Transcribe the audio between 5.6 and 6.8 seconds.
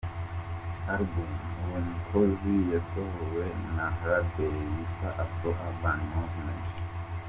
Urban Movement.